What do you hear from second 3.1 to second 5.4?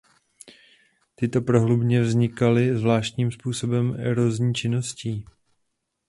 způsobem erozní činnosti.